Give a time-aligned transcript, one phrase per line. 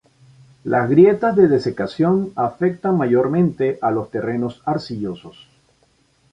[0.63, 5.47] Las grietas de desecación afectan mayormente a los terrenos arcillosos.